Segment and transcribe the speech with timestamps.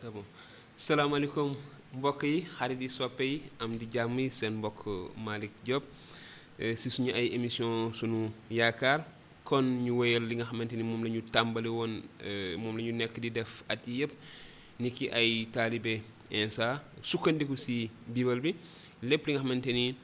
[0.00, 0.24] c'est bon
[0.76, 1.52] salaamaaleykum
[1.96, 4.82] mbokk yi xarit yi soppe yi am di jàmm yi seen mbokk
[5.24, 5.84] Malick Diop
[6.58, 9.06] eh, si suñu ay émission suñu yaakaar
[9.44, 12.82] kon ñu wéyal li nga xamante ni moom la ñu tàmbali woon eh, moom la
[12.84, 14.12] ñu nekk di def at yi yëpp
[14.80, 18.54] ni ki ay taalibe insa sukkandiku si biibal bi
[19.02, 19.94] lépp li nga xamante ni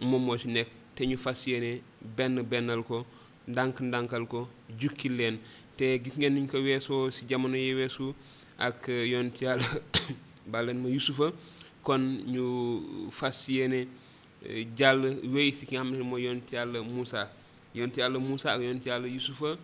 [0.00, 1.80] moom moo ci nekk te ñu fas yéene
[2.16, 3.04] benn bennal ko
[3.48, 4.48] ndank ndankal ko
[4.78, 5.38] jukki len
[5.76, 8.14] te gis ngeen niñ ko weso si jamono yi weesu
[8.58, 9.64] ak euh, yoon yalla
[10.52, 11.32] yàlla ma yusufa
[11.82, 13.86] kon ñu fas yéene
[14.44, 17.30] wey euh, wéy si ki nga xamne mo mooy yalla musa
[17.74, 19.56] yàlla yalla musa ak yàlla yalla yusufa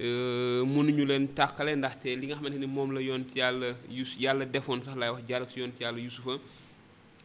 [0.00, 3.76] euh mënu ñu len takale ndax te li nga xamne ni mom la yoon yalla
[3.90, 6.32] yus yàlla defoon sax lay wax jall ci si yalla Yusufa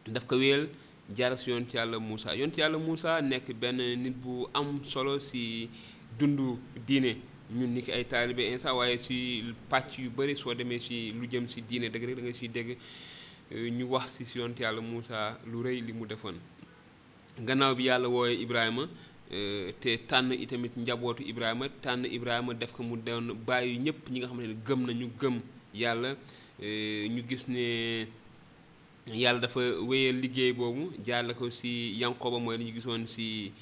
[0.06, 0.36] daf ko
[1.16, 5.68] jaar ci yalla musa yalla musa nek ben nit bu am solo si
[6.18, 7.16] dundu dine
[7.52, 11.46] ñun ki ay taalibe insa waye ci pàcc yu bari so démé si lu jëm
[11.48, 12.76] si dine deug rek da nga ci dégg
[13.52, 16.34] euh, ñu wax si si yonte sa Moussa lu reuy li mu defoon
[17.38, 18.88] gannaaw bi yalla woy Ibrahima
[19.32, 24.18] euh, te tan itamit njabootu Ibrahima tan Ibrahima def ko mu doon yu ñepp ñi
[24.20, 25.40] nga xamné gëm nañu gëm
[25.74, 26.16] yalla
[26.62, 28.08] euh, ñu gis né
[29.12, 33.52] yalla dafa wéyal liggéey boobu jaarle ko si yankoba mooy ñu gisoon si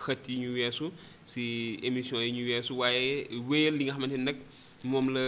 [0.00, 0.84] xët yi ñu weesu
[1.24, 4.36] si émission yi ñu weesu waaye wéyal li nga xamante ni nag
[4.84, 5.24] moom la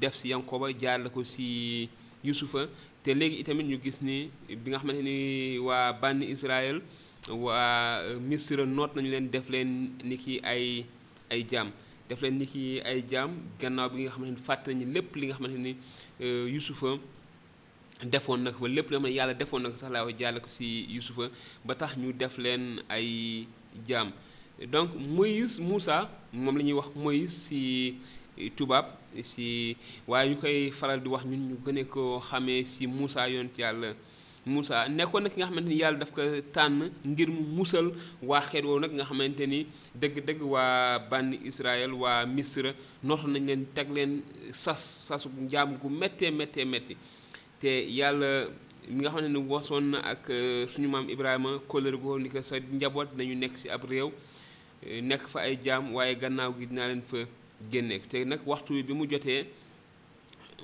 [0.00, 1.88] def si Yankoba jaar la ko si
[2.24, 2.60] Yusufa
[3.02, 4.30] te léegi itamit ñu gis ni
[4.62, 6.76] bi nga xamante ni waa bànn Israël
[7.28, 10.84] waa Misra noot nañu leen def leen nit ki ay
[11.30, 11.68] ay jaam
[12.08, 15.26] def leen ni yi ay jaam gannaaw bi nga xamante ni fàtte nañu lépp li
[15.26, 15.72] nga xamante ni
[16.20, 16.98] euh, Yusufa
[18.04, 21.26] defoon nag ba lépp dama yàlla defoon nag sax laa wax jaale ko si yusufa
[21.66, 23.46] ba tax ñu def leen ay
[23.88, 24.10] jaam
[24.72, 27.94] donc moïse moussa moom la ñuy wax moïse si
[28.38, 28.86] eh, tubab
[29.22, 33.58] si waaye ñu koy faral di wax ñun ñu gëne ko xamee si moussa yonent
[33.58, 33.92] yàlla
[34.48, 36.22] Moussa nekkoon nag nga xamante ni yàlla daf ko
[36.52, 37.86] tànn ngir mu musal
[38.22, 39.66] waa xeet woowu nag nga xamante ni
[40.00, 42.70] dëgg-dëgg waa bànn Israël waa Misra
[43.02, 44.12] nootoon nañ leen teg leen
[44.52, 46.94] sas sasu njaam gu méttee méttee métti
[47.58, 48.30] te yàlla
[48.88, 52.42] mi nga xam ni wasoon na ak euh, suñu maam Ibrahima kóllëre goo ni ko
[52.42, 54.08] sa njaboot dañu nekk ci ab réew
[54.86, 57.18] euh, nekk fa ay jaam waaye gannaaw gi dinaa leen fa
[57.70, 59.46] génneeg te nag waxtu wi bi mu jotee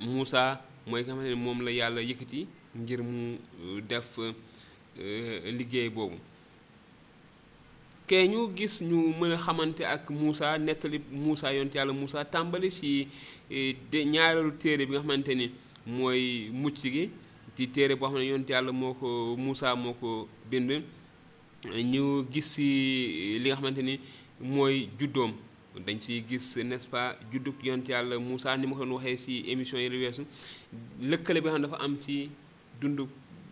[0.05, 0.41] muusa
[0.87, 2.41] mooy nga xam ne moom la yàlla yëkkati
[2.79, 4.17] ngir mu euh, def
[5.57, 6.17] liggéey boobu
[8.07, 12.25] kee ñu gis ñu mën a xamante ak Moussa nettali muusa yoon yonte yàlla Moussa
[12.25, 13.07] tàmbali si
[13.91, 15.47] de ñaareelu téere bi nga xamante ni
[15.85, 17.09] mooy mucc gi
[17.57, 20.71] di téere boo xam ne yonent yàlla moo ko Moussa moo ko bind
[21.91, 22.65] ñu gis si
[23.43, 23.99] li nga xamante ni
[24.39, 25.31] mooy juddoom
[25.85, 27.17] dañ ci gis n'est-ce pas
[27.87, 30.23] yàlla Moussa ni ma ko doon waxee si émission yi weesu
[31.01, 32.29] lëkkale bi nga xam dafa am si
[32.79, 33.09] dundug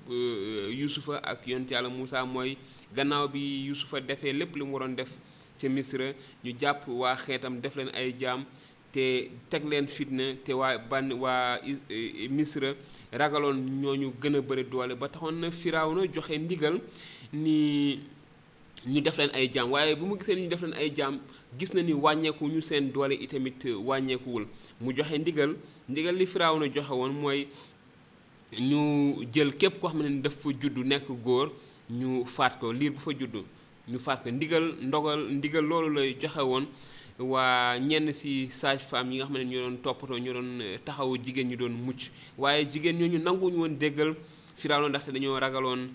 [0.10, 2.58] euh, Yusufa ak yonent yàlla Moussa mooy
[2.96, 5.12] gannaaw bi Yusufa defee lépp lu mu waroon def
[5.60, 6.14] ca Misra
[6.44, 8.46] ñu jàpp waa xeetam def leen ay jaam
[8.92, 11.60] te teg leen fitna te waa ban waa
[12.30, 12.74] misra
[13.12, 16.76] ragaloon ñooñu gën a bëri doole ba taxoon na Firawna joxe ndigal
[17.44, 18.00] nii
[18.92, 21.20] ñu def leen ay jaam waaye bu mu gisee ni ñu def leen ay jaam
[21.60, 24.46] gis na ni wàññeeku ñu seen doole itamit wàññeekuwul
[24.82, 25.52] mu joxe ndigal
[25.90, 26.26] ndigal li
[26.60, 27.48] na joxe woon mooy
[28.70, 28.82] ñu
[29.34, 31.48] jël képp koo xam ne ni daf fa juddu nekk góor
[31.90, 33.42] ñu faat ko liir bu fa juddu
[33.92, 36.66] ñu faat ko ndigal ndogal ndigal loolu lay joxe woon
[37.20, 41.18] waa ñenn si sage-femme yi nga xam ne ñoo doon toppatoo ñoo doon eh, taxawu
[41.22, 44.16] jigéen ñi doon mucc waaye jigéen ñu ñooñu ñu woon déggal
[44.56, 45.92] Firawna ndaxte dañoo ragaloon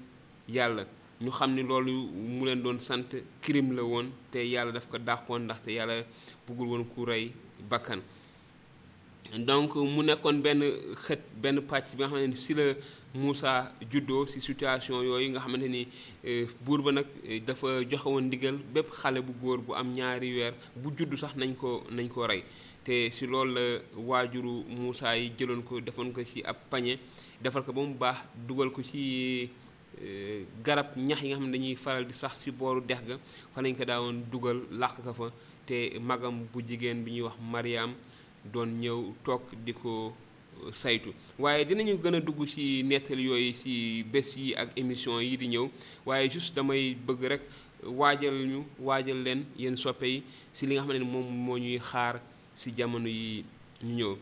[0.49, 0.83] yàlla
[1.21, 3.09] ñu xam ni loolu mu leen doon sant
[3.43, 5.95] kirim la woon te yàlla daf ko dàqoon ndaxte yàlla
[6.47, 7.33] bëggul woon ku rey
[7.69, 8.01] bakkan
[9.47, 10.63] donc mu nekkoon benn
[11.05, 12.75] xët benn pàcc bi nga xam ne si la
[13.17, 15.89] Moussa judo si situation yooyu nga xamante ni
[16.25, 19.89] eh, buur ba nag eh, dafa joxe woon ndigal bépp xale bu góor bu am
[19.97, 22.45] ñaari weer bu judd sax nañ ko nañ ko rey
[22.85, 23.63] te si loolu la
[24.09, 26.99] waajuru Moussa yi jëloon ko defoon ko si ab pañe
[27.43, 28.19] defal ko ba mu baax
[28.49, 29.49] dugal ko ci
[30.03, 33.17] eh, garab ñax yi nga xam dañuy faral di sax si booru dex ga
[33.53, 35.33] fa lañ ko daawoon dugal làq ka fa
[35.67, 37.93] te magam bu jigéen bi wax Mariam
[38.45, 40.13] don ñëw toog diko
[40.73, 45.37] saytu waaye dinañu gën a dugg ci nettali yooyu ci bés yi ak émission yi
[45.37, 45.67] di ñëw
[46.05, 47.43] waaye juste damay bëgg rek
[47.99, 50.23] waajal ñu waajal leen yéen soppe yi
[50.53, 52.21] ci li nga xam ne moom moo ñuy xaar
[52.59, 53.45] ci jamono yi
[53.85, 54.15] ñëw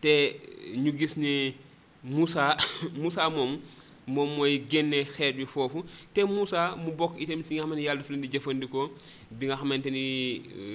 [0.00, 0.12] te
[0.76, 1.52] ñu gis ne
[2.02, 2.56] Moussa
[2.98, 3.58] Moussa moom
[4.06, 7.82] moom mooy génne xeet wi foofu te Moussa mu bokk itam si nga xam ne
[7.82, 8.86] yàlla fi leen di jëfandikoo
[9.38, 10.04] bi nga xamante ni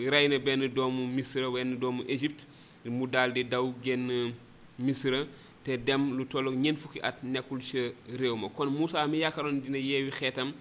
[0.10, 2.44] rey na benn doomu Misra wenn doomu Égypte
[2.90, 4.34] mu daal di daw génn
[4.80, 5.26] misra
[5.64, 7.80] te dem lu tolloog ñeent fukki at nekkul ca
[8.18, 10.54] réew ma kon Moussa mi yaakaaroon dina yeewi xeetam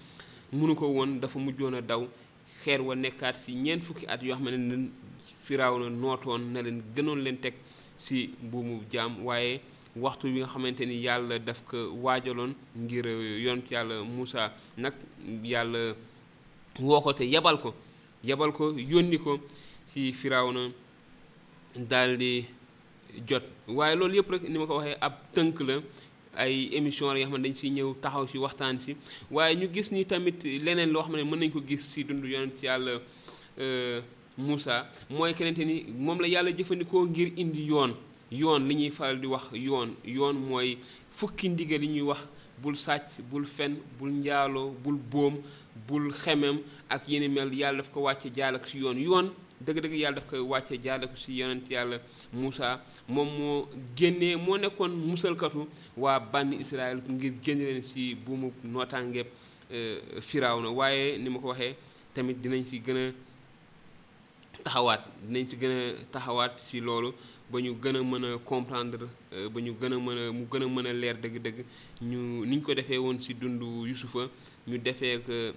[0.52, 2.06] mënu ko woon dafa mujjoon a daw
[2.62, 4.90] xeer wa nekkaat si ñeent fukki at yoo xam ne
[5.42, 7.54] Firawna nootoon na leen gënoon leen teg
[7.96, 9.60] si buumu jaam waaye
[9.96, 14.94] waxtu wi nga xamante ni yàlla daf ko waajaloon ngir euh, yont yàlla Moussa nag
[15.42, 15.94] yàlla
[16.80, 17.74] woo ko te yebal ko
[18.22, 19.38] yebal ko yónni ko
[19.86, 20.70] si Firawna
[21.76, 22.44] daal di
[23.26, 25.76] jot waaye loolu yëpp rek ni ma ko waxee ab tënk la
[26.36, 27.54] ay émission la dañ
[28.00, 28.96] taxaw si waxtaan si
[29.30, 32.62] waaye ñu gis ni tamit leneen loo xam mën nañ ko gis si dund yonent
[32.62, 33.00] yàlla
[33.58, 34.00] euh,
[34.38, 37.94] Moussa mooy kenente ni moom la yàlla jëfandikoo ngir indi yoon
[38.32, 40.76] yoon li ñuy faral di wax yoon yoon mooy
[41.10, 42.20] fukki ndigal li ñuy wax
[42.62, 45.38] bul sàcc bul fen bul njaaloo bul boom
[45.88, 49.30] bul xemem ak yene mel yàlla daf ko wàcce jaal ak si yoon yoon
[49.62, 51.98] dëgg-dëgg yàlla daf koy wàcce jaarle ko si yonent yàlla
[52.32, 55.66] Moussa moom moo génnee moo nekkoon musalkatu
[55.96, 59.26] waa bànni Israël ngir génn leen si buumu nootaangeeb
[59.72, 61.76] euh, Firawna waaye ni ma ko waxee
[62.14, 63.12] tamit dinañ si gën a
[64.64, 67.12] taxawaat dinañ si gën a taxawaat si loolu
[67.50, 70.46] ba ñu gën a mën a comprendre euh, ba ñu gën a mën a mu
[70.50, 71.64] gën a mën a leer dëgg-dëgg
[72.02, 74.26] ñu niñ ko defee woon si dundu Yusufa
[74.66, 75.52] ñu defee ko euh,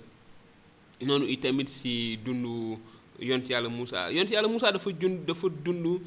[1.01, 2.77] noonu itamit si dundu
[3.19, 6.00] yont yàlla Moussa yont yàlla Moussa dafa jun dafa dund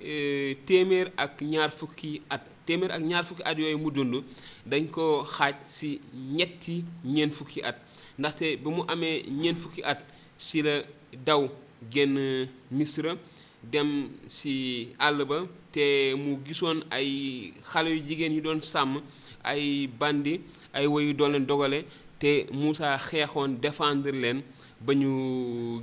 [0.00, 4.22] eh, téeméer ak ñaar fukki at téeméer ak ñaar fukki at yooyu mu dund
[4.66, 6.00] dañ ko xaaj si
[6.32, 7.76] ñetti ñeent fukki at
[8.18, 10.00] ndaxte ba mu amee ñeent fukki at
[10.36, 10.82] si la
[11.24, 11.48] daw
[11.90, 13.14] genn Misra
[13.62, 15.42] dem si àll ba
[15.72, 19.00] te mu gisoon ay xale yu jigéen yu doon sàmm
[19.44, 20.40] ay bandi
[20.72, 21.84] ay woyu doon leen dogale
[22.18, 24.42] te Moussa xeexoon défendre leen
[24.80, 25.10] banyu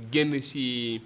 [0.10, 1.00] génn si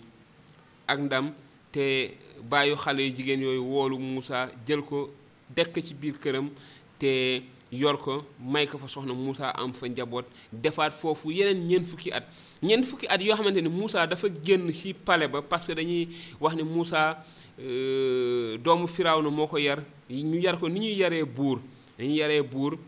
[0.87, 1.33] ak ndam
[1.73, 2.15] te
[2.49, 5.11] bàyyu xale yu jigéen yooyu woolu Moussa jël ko
[5.55, 6.51] dekk ci biir këram
[6.99, 7.43] te
[7.73, 12.11] yor ko may ko fa soxna Moussa am fa njaboot defaat foofu yeneen ñeen fukki
[12.13, 12.25] at
[12.63, 16.09] ñeen fukki at yoo xamante ne Moussa dafa génn si pale ba parce que dañuy
[16.41, 17.19] wax ne Moussa
[17.61, 21.61] euh, doomu firaw na moo ko yar ñu yar ko ni ñuy yaree buur
[21.99, 22.79] dañuy yaree buur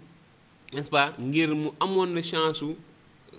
[0.72, 2.64] n'est-ce pas ngir mu amoon na chance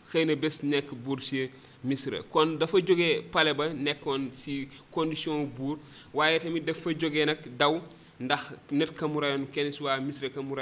[0.02, 1.50] xeyna bés nek boursier
[1.84, 5.78] misra kon dafa joge palais ba nekkoon ci condition bour
[6.14, 7.82] waye tamit dafa joge nak daw
[8.20, 10.56] ndax net ka mu rayoon kenn si waa misra ka mu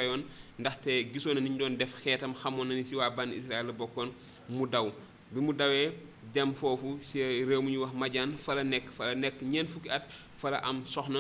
[0.60, 3.72] ndax te gisoon na ni doon def xetam xamoon na ni ci wa ban israel
[3.72, 4.10] bokkon
[4.50, 4.92] mu daw
[5.32, 5.92] bi mu dawe
[6.34, 9.68] dem fofu ci rew mu ñu wax madian fa la nek fa la nek ñen
[9.68, 10.04] fukki at
[10.38, 11.20] fa la am soxna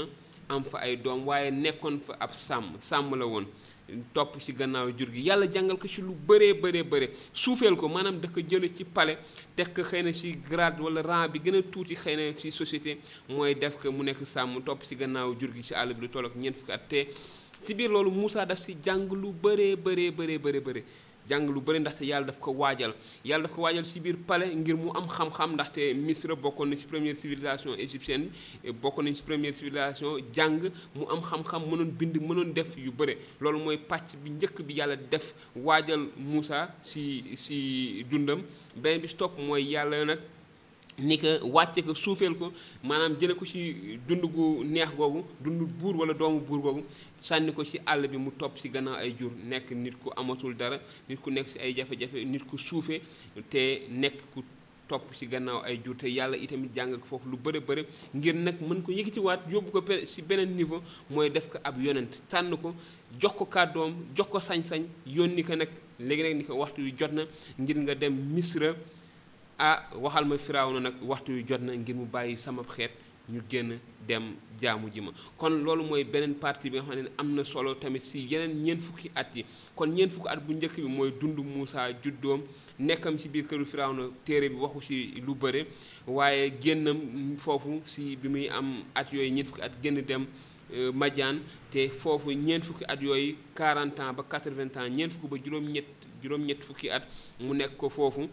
[0.51, 3.45] am fa ay doom waaye nekkoon fa ab sàmm sàmm la woon
[4.13, 7.07] topp ci gannaaw jur gi yàlla jàngal ko ci lu bëree bëree bëre
[7.43, 9.17] suufeel ko maanaam da ko jële ci pale
[9.55, 12.47] teg ko xëy na ci grade wala rang bi gën a tuuti xëy na ci
[12.51, 12.97] société
[13.29, 16.09] mooy def ko mu nekk sàmm topp ci gannaaw jur gi ci àll bi lu
[16.09, 17.05] tollook ñeent fukki at te
[17.61, 20.83] si biir loolu Moussa def ci jàng lu bëree bëree bëree bëree bëri
[21.31, 22.91] jàng lu bari ndaxte yàlla daf ko waajal
[23.23, 26.75] yàlla daf ko waajal si biir pale ngir mu am xam-xam ndaxte misra bokkoon na
[26.75, 28.27] si première civilisation égyptienne
[28.81, 30.61] bokkoon si première civilisation jàng
[30.95, 34.73] mu am xam-xam mënoon bind mënoon def yu bëre loolu mooy pàcc bi njëkk bi
[34.79, 35.25] yàlla def
[35.65, 37.01] waajal Moussa si
[37.43, 37.57] si
[38.09, 38.41] dundam
[38.75, 40.19] benn bi stop mooy yàlla nag
[40.99, 42.51] ni ko wàcce ko suufeel ko
[42.83, 46.83] maanaam jële ko ci dund gu neex googu dund buur wala doomu buur googu
[47.19, 50.55] sànni ko ci àll bi mu topp ci gannaaw ay jur nekk nit ku amatul
[50.55, 53.01] dara nit ku nekk ci ay jafe-jafe nit ku suufee
[53.49, 54.43] te nekk ku
[54.87, 58.35] topp ci gannaaw ay jur te yàlla itamit jàngal ko foofu lu bëre bëre ngir
[58.35, 62.57] nag mën ko yëkkatiwaat yóbbu ko ci beneen niveau mooy def ko ab yonent tànn
[62.57, 62.75] ko
[63.19, 66.91] jox ko kàddoom jox ko sañ-sañ yónni ko nag léegi nag ni ko waxtu yu
[66.97, 67.23] jot na
[67.59, 68.75] ngir nga dem misra
[69.61, 72.89] ah waxal ma Firawna nag waxtu yu jot na ngir mu bàyyi sama xeet
[73.31, 73.77] ñu génn
[74.07, 74.23] dem
[74.59, 77.75] jaamu ji ma kon loolu mooy beneen partie bi nga xam ne am na solo
[77.75, 81.11] tamit si yeneen ñeent fukki at yi kon ñeent fukki at bu njëkk bi mooy
[81.19, 82.41] dund Moussa juddoom
[82.79, 85.67] nekkam ci biir këru Firawna téere bi waxu si lu bëre
[86.07, 86.97] waaye génnam
[87.37, 90.25] foofu si bi muy am at yooyu ñeent fukki at génn dem
[90.73, 91.37] euh, Madian
[91.69, 95.85] te foofu ñeent fukki at yooyu 40 ans ba 80 ans ñeent fukki ba juróom-ñett
[96.23, 97.03] juróom-ñett fukki at
[97.39, 98.27] mu nekk ko foofu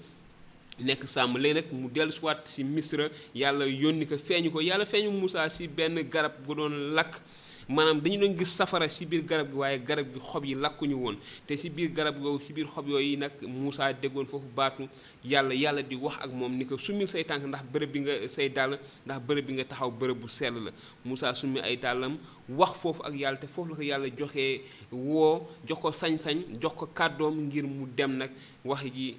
[0.84, 4.84] nek sam léegi nak mu dellu soit ci misra yàlla yoni ko feñu ko yàlla
[4.84, 7.20] feñu musa ci ben garab gu don lak
[7.68, 10.86] manam dañu doon gis safara ci bir garab gi waye garab gi xob yi lakku
[10.86, 11.16] ñu won
[11.46, 14.88] te ci bir garab googu ci bir xob yoy nak musa déggoon fofu batu
[15.24, 18.28] yàlla yàlla di wax ak mom ni ko summi say tànk ndax bërëb bi nga
[18.28, 20.70] say dal ndax bërëb bi nga taxaw bërëb bu sel la
[21.04, 22.16] musa sumi ay talam
[22.48, 24.60] wax fofu ak yàlla te fofu la ko yàlla joxe
[24.92, 28.30] wo jox ko sañ-sañ jox ko kaddom ngir mu dem nak
[28.64, 29.16] wax ji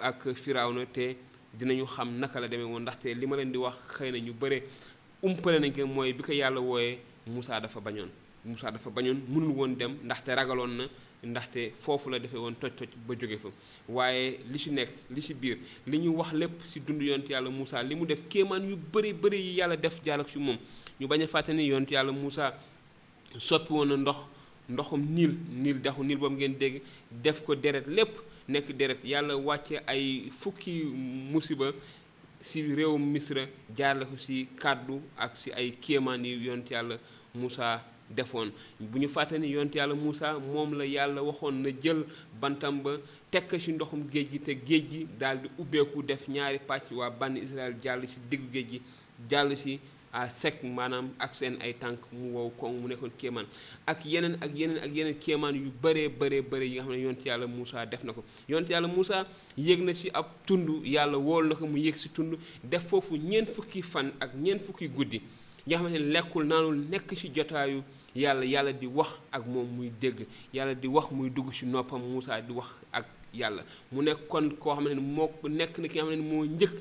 [0.00, 1.16] ak firawna te
[1.54, 4.32] dinañu xam naka la demee woon ndaxte li ma leen di wax xëy na ñu
[4.32, 4.62] bëre
[5.22, 8.08] umpale nañ ko mooy bi ko yàlla wooyee Moussa dafa bañoon
[8.44, 10.84] Moussa dafa bañoon mënul woon dem ndaxte ragaloon na
[11.24, 13.48] ndaxte foofu la defee woon toj-toj ba jóge fa
[13.88, 17.50] waaye li ci nekk li ci biir li ñu wax lépp ci dund yont yàlla
[17.50, 20.56] Moussa li def kéemaan yu bëri bëri yi yàlla def jàll ak ci moom
[21.00, 22.54] ñu bañ a fàtte ni yont yàlla Moussa
[23.38, 24.16] soppi woon na ndox
[24.72, 28.14] ndoxum nil, nil, dexu nil boobu ngeen dégg def ko deret lépp
[28.48, 30.82] nekk deret yàlla wàcce ay fukki
[31.32, 31.72] musiba
[32.40, 33.42] si réew misra
[33.76, 36.96] jaarle ko si kàddu ak si ay kéemaan yi yont yàlla
[37.34, 38.50] Moussa defoon
[38.80, 42.04] bu ñu fàtte ni yont yàlla Moussa moom la yàlla waxoon na jël
[42.40, 42.96] bantam ba
[43.30, 47.10] tekk si ndoxum géej gi te géej gi daal di ubbeeku def ñaari pàcc waa
[47.10, 48.80] bànn Israël jàll si diggu géej gi
[49.30, 49.78] jàll si
[50.12, 53.46] à sec maanaam ak seen ay tànk mu wow koŋ mu nekkoon kéemaan
[53.86, 57.00] ak yeneen ak yeneen ak yeneen kéemaan yu bëree bëree bëri yi nga xam ne
[57.02, 59.24] yonent yàlla Moussa def na ko yonent yàlla musa
[59.56, 63.16] yéeg na ci ab tund yàlla wool na ko mu yéeg ci tund def foofu
[63.18, 65.22] ñeent fukki fan ak ñeent fukki guddi
[65.66, 67.82] nga xamante ne lekkul naanul nekk ci jotaayu
[68.16, 72.02] yàlla yàlla di wax ak moom muy dégg yàlla di wax muy dugg ci noppam
[72.02, 73.62] Moussa di wax ak yàlla
[73.92, 76.74] mu nekk kon koo xam ne moo nekk na ki nga xam ne moo njëkk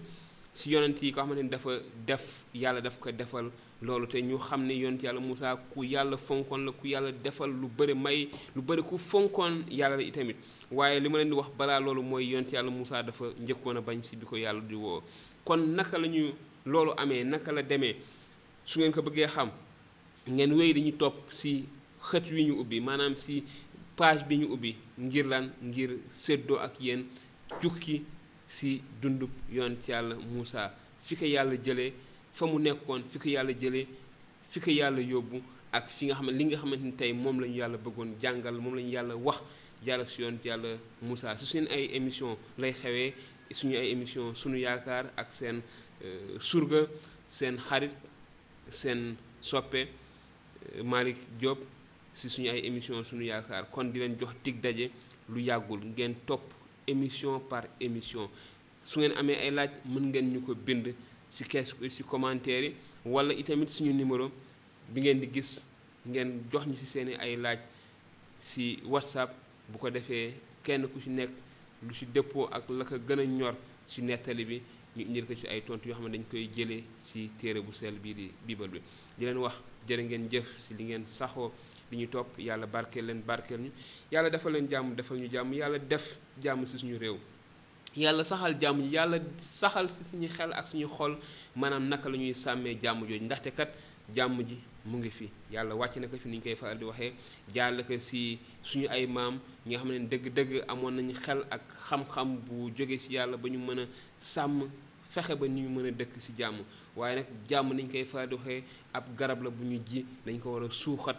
[0.53, 3.51] si yonent yi ko xamante ni dafa def yàlla daf ko defal
[3.81, 7.49] loolu te ñu xam ne yonent yàlla Moussa ku yàlla fonkoon la ku yàlla defal
[7.51, 10.37] lu bari may lu bari ku fonkoon yàlla itamit
[10.71, 13.81] waaye li ma leen di wax balaa loolu mooy yonent yàlla Moussa dafa njëkkoon a
[13.81, 15.01] bañ si bi ko yàlla di woo
[15.45, 16.33] kon naka lañu
[16.65, 17.95] loolu amee naka la demee
[18.65, 19.49] su ngeen ko bëggee xam
[20.27, 21.65] ngeen wéy dañuy topp si
[22.01, 23.43] xët wi ñu ubbi maanaam si
[23.95, 27.05] page bi ñu ubbi ngir lan ngir séddoo ak yéen
[27.61, 28.01] jukki
[28.49, 31.91] si dundub yoon ci yàlla Moussa fi ko yàlla jëlee
[32.33, 33.85] fa mu nekkoon fi ko yàlla jële
[34.49, 35.37] fi ko yàlla yóbbu
[35.71, 38.73] ak fi nga xam li nga xamante ni tey moom la yàlla bëggoon jàngal moom
[38.75, 39.41] lañu yàlla wax
[39.85, 43.13] jàll si yoon ci yàlla Moussa su seen ay émission lay xewee
[43.51, 45.61] suñu ay émission suñu yaakaar ak seen
[46.03, 46.87] euh, surga
[47.27, 47.91] seen xarit
[48.71, 49.87] seen soppe
[50.75, 51.59] euh, Malick Diop
[52.15, 54.89] si suñu ay émission suñu yaakaar kon di leen jox dig daje
[55.29, 56.57] lu yàggul ngeen topp
[56.89, 58.25] émission par émission
[58.89, 60.29] su ngeen ay laaj mën ngeen
[60.65, 60.91] bind
[61.29, 62.71] ci caisse ci commentaire
[63.05, 64.29] wala itamit suñu numéro
[64.89, 65.61] bi ngeen di gis
[66.07, 66.75] ngeen jox ñu
[68.41, 69.31] si ay whatsapp
[69.69, 71.31] bu ko defee kenn ku ci nekk
[71.85, 73.55] lu ci dëppoo ak la ko gën ñor
[73.87, 74.61] ci nettali bi
[74.95, 76.83] ñu ko ay tontu dañ koy
[81.35, 81.51] bu
[81.89, 83.71] di ñu topp yàlla barkeel leen barkeel ñu
[84.11, 87.17] yàlla defal leen jàmm defal ñu jàmm yàlla def jàmm si suñu réew
[87.95, 91.17] yàlla saxal jàmm yàlla saxal si suñu xel ak suñu xol
[91.55, 93.73] maanaam naka la ñuy sàmmee jàmm jooju ndaxte kat
[94.15, 97.13] jàmm ji mu ngi fi yàlla wàcc na ko fi ni ñu koy di waxee
[97.53, 101.61] jaarle ko si suñu ay maam ñi nga xam ne dëgg-dëgg amoon nañu xel ak
[101.89, 103.85] xam-xam bu jóge si yàlla ba ñu mën a
[104.19, 104.61] sàmm
[105.09, 106.61] fexe ba ni ñu mën a dëkk si jàmm
[106.95, 110.39] waaye nag jàmm ni ñu koy di waxee ab garab la bu ñu ji dañ
[110.39, 111.13] ko war a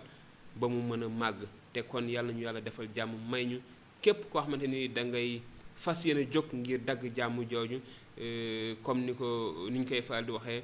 [0.57, 1.41] ba mu mën a màgg
[1.73, 3.59] te kon yàlla ñu yàlla defal jàmm may ñu
[4.03, 5.29] képp koo xamante ni dangay
[5.75, 7.81] fas yéene jóg ngir dagg jàmm jooju
[8.21, 9.29] euh, comme ni ko
[9.71, 10.63] ni ñu koy faral di waxee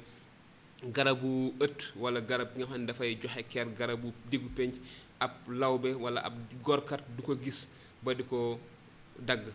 [0.95, 4.73] garabu ëtt wala garab gi nga xam ne dafay joxe ker garabu diggu pénc
[5.19, 7.67] ab lawbe wala ab gorkat du ko gis
[8.03, 8.59] ba di ko
[9.19, 9.47] dagg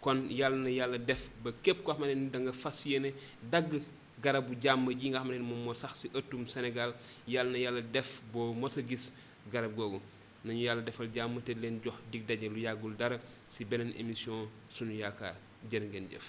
[0.00, 3.12] kon yàlla na yàlla def ba képp koo xamante ni danga fas yéene
[3.50, 3.82] dagg
[4.22, 6.94] garabu jàmm ji nga xam ne moom moo sax ci ëttum Sénégal
[7.26, 9.12] yàlla na yàlla def boo mës a gis
[9.52, 9.98] garab googu
[10.44, 13.16] nañu yàlla defal jàmm te leen jox dig daje lu yàggul dara
[13.52, 15.36] ci beneen émission sunu yaakaar
[15.70, 16.26] jërë ngeen jëf